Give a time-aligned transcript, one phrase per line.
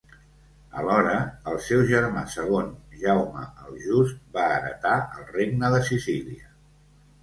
[0.79, 1.11] Alhora,
[1.51, 6.57] el seu germà segon, Jaume el Just va heretar el Regne de Sicília.